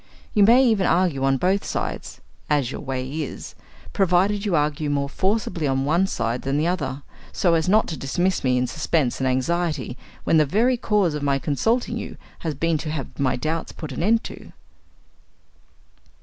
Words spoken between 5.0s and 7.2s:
forcibly on one side than the other,